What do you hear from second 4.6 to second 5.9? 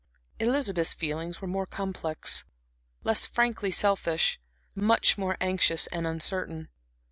much more anxious